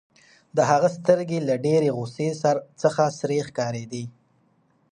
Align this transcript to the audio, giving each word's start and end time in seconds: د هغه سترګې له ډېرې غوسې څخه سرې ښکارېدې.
د 0.55 0.57
هغه 0.71 0.87
سترګې 0.97 1.39
له 1.47 1.55
ډېرې 1.65 1.89
غوسې 1.97 2.27
څخه 2.81 3.03
سرې 3.19 3.39
ښکارېدې. 3.47 4.05